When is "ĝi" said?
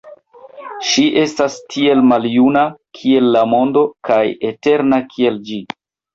5.53-5.63